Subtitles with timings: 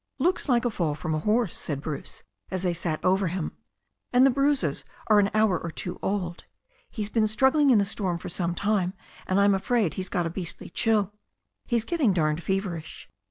[0.17, 3.55] "Looks like a fall from a horse," said Bruce, as they sat over him.
[4.11, 6.45] "And the bruises are an hour or two old.
[6.89, 8.95] He's been struggling in the storm for some time,
[9.27, 11.13] and I*m afraid he's got a beastly chill.
[11.67, 13.09] He*s getting darned feverish.